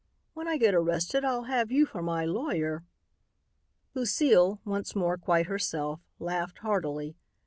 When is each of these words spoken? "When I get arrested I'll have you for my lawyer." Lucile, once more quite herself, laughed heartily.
"When 0.33 0.47
I 0.47 0.57
get 0.57 0.73
arrested 0.73 1.23
I'll 1.23 1.43
have 1.43 1.71
you 1.71 1.85
for 1.85 2.01
my 2.01 2.25
lawyer." 2.25 2.83
Lucile, 3.93 4.59
once 4.65 4.95
more 4.95 5.15
quite 5.15 5.45
herself, 5.45 5.99
laughed 6.17 6.57
heartily. 6.57 7.15